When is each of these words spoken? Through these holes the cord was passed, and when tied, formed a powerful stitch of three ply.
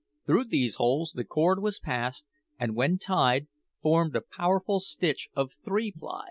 Through 0.25 0.45
these 0.45 0.77
holes 0.77 1.11
the 1.11 1.23
cord 1.23 1.61
was 1.61 1.77
passed, 1.79 2.25
and 2.57 2.75
when 2.75 2.97
tied, 2.97 3.45
formed 3.83 4.15
a 4.15 4.21
powerful 4.23 4.79
stitch 4.79 5.29
of 5.35 5.51
three 5.63 5.91
ply. 5.91 6.19